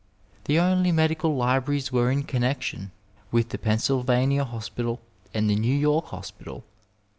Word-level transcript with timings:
The 0.45 0.57
only 0.57 0.91
medical 0.91 1.35
libraries 1.35 1.91
were 1.91 2.09
in 2.09 2.23
connexion 2.23 2.89
with 3.31 3.49
the 3.49 3.59
Pennsylvania 3.59 4.43
Hospital 4.43 4.99
and 5.31 5.47
the 5.47 5.55
New 5.55 5.75
York 5.77 6.05
Hospital. 6.05 6.63